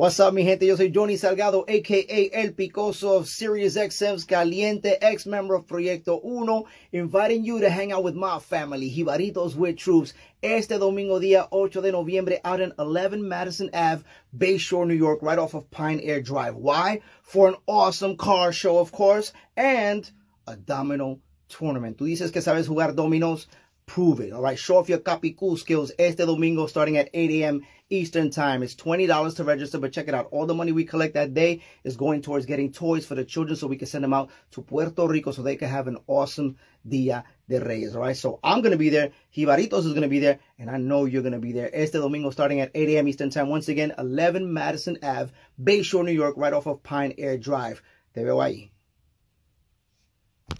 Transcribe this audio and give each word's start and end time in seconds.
What's 0.00 0.18
up, 0.18 0.32
mi 0.32 0.44
gente? 0.44 0.64
Yo 0.64 0.76
soy 0.76 0.88
Johnny 0.88 1.16
Salgado, 1.16 1.62
aka 1.68 2.30
El 2.32 2.52
Picoso 2.52 3.18
of 3.18 3.28
Sirius 3.28 3.76
XM's 3.76 4.24
Caliente, 4.24 4.96
ex-member 5.02 5.54
of 5.54 5.66
Proyecto 5.66 6.24
Uno, 6.24 6.64
inviting 6.90 7.44
you 7.44 7.60
to 7.60 7.68
hang 7.68 7.92
out 7.92 8.02
with 8.02 8.14
my 8.14 8.38
family, 8.38 8.90
Jibaritos 8.90 9.56
with 9.56 9.76
Troops, 9.76 10.14
este 10.42 10.78
domingo 10.78 11.20
día 11.20 11.46
8 11.52 11.82
de 11.82 11.92
noviembre 11.92 12.40
out 12.46 12.62
in 12.62 12.72
11 12.78 13.28
Madison 13.28 13.68
Ave, 13.74 14.02
Bayshore, 14.34 14.86
New 14.86 14.94
York, 14.94 15.18
right 15.20 15.38
off 15.38 15.52
of 15.52 15.70
Pine 15.70 16.00
Aire 16.00 16.22
Drive. 16.22 16.56
Why? 16.56 17.02
For 17.22 17.48
an 17.48 17.56
awesome 17.66 18.16
car 18.16 18.52
show, 18.52 18.78
of 18.78 18.92
course, 18.92 19.34
and 19.54 20.10
a 20.46 20.56
domino 20.56 21.20
tournament. 21.50 21.98
Tú 21.98 22.06
dices 22.06 22.32
que 22.32 22.40
sabes 22.40 22.66
jugar 22.66 22.94
dominos? 22.94 23.48
Prove 23.90 24.20
it. 24.20 24.32
All 24.32 24.40
right, 24.40 24.56
show 24.56 24.76
off 24.76 24.88
your 24.88 25.00
cool 25.00 25.56
skills 25.56 25.90
este 25.98 26.18
domingo 26.18 26.68
starting 26.68 26.96
at 26.96 27.10
8 27.12 27.42
a.m. 27.42 27.66
Eastern 27.90 28.30
time. 28.30 28.62
It's 28.62 28.76
$20 28.76 29.34
to 29.34 29.42
register, 29.42 29.80
but 29.80 29.92
check 29.92 30.06
it 30.06 30.14
out. 30.14 30.28
All 30.30 30.46
the 30.46 30.54
money 30.54 30.70
we 30.70 30.84
collect 30.84 31.14
that 31.14 31.34
day 31.34 31.62
is 31.82 31.96
going 31.96 32.22
towards 32.22 32.46
getting 32.46 32.70
toys 32.70 33.04
for 33.04 33.16
the 33.16 33.24
children 33.24 33.56
so 33.56 33.66
we 33.66 33.76
can 33.76 33.88
send 33.88 34.04
them 34.04 34.12
out 34.12 34.30
to 34.52 34.62
Puerto 34.62 35.08
Rico 35.08 35.32
so 35.32 35.42
they 35.42 35.56
can 35.56 35.68
have 35.68 35.88
an 35.88 35.98
awesome 36.06 36.56
Dia 36.86 37.24
de 37.48 37.58
Reyes. 37.58 37.96
All 37.96 38.02
right, 38.02 38.16
so 38.16 38.38
I'm 38.44 38.60
going 38.60 38.70
to 38.70 38.78
be 38.78 38.90
there. 38.90 39.10
Jibaritos 39.36 39.84
is 39.84 39.92
going 39.92 40.02
to 40.02 40.08
be 40.08 40.20
there, 40.20 40.38
and 40.56 40.70
I 40.70 40.76
know 40.76 41.04
you're 41.06 41.22
going 41.22 41.32
to 41.32 41.40
be 41.40 41.50
there. 41.50 41.68
Este 41.72 41.94
domingo 41.94 42.30
starting 42.30 42.60
at 42.60 42.70
8 42.72 42.90
a.m. 42.90 43.08
Eastern 43.08 43.30
time. 43.30 43.48
Once 43.48 43.66
again, 43.66 43.92
11 43.98 44.52
Madison 44.52 44.98
Ave, 45.02 45.32
Bayshore, 45.60 46.04
New 46.04 46.12
York, 46.12 46.36
right 46.36 46.52
off 46.52 46.68
of 46.68 46.84
Pine 46.84 47.14
Aire 47.18 47.38
Drive. 47.38 47.82
Te 48.14 48.22
veo 48.22 48.36
ahí. 48.36 48.70